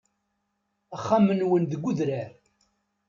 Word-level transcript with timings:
Axxam-nwen 0.95 1.63
deg 1.71 1.83
udrar. 1.89 2.29